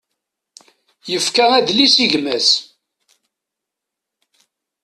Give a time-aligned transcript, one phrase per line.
[1.11, 2.49] Yefka adlis i gma-s.